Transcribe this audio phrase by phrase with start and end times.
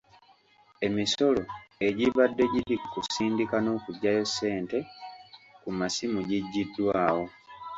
[0.85, 1.43] Emisolo
[1.87, 4.79] egibadde giri ku kusindika n'okuggyayo ssente
[5.61, 7.25] ku masimu gigyiddwawo.